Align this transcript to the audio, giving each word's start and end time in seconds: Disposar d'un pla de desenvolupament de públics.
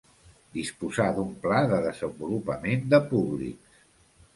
Disposar 0.57 1.05
d'un 1.19 1.29
pla 1.45 1.61
de 1.75 1.81
desenvolupament 1.85 2.93
de 2.97 3.05
públics. 3.17 3.83